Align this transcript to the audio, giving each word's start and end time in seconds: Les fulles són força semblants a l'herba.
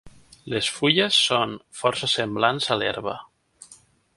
Les 0.53 0.69
fulles 0.77 1.19
són 1.25 1.53
força 1.81 2.09
semblants 2.15 2.71
a 2.77 2.79
l'herba. 2.83 3.15